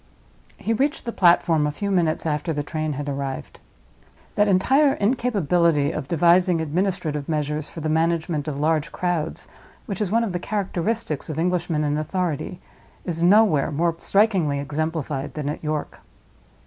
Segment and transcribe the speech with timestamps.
[0.57, 3.59] He reached the platform a few minutes after the train had arrived.
[4.33, 9.47] That entire incapability of devising administrative measures for the management of large crowds,
[9.85, 12.59] which is one of the characteristics of Englishmen in authority,
[13.05, 15.99] is nowhere more strikingly exemplified than at York.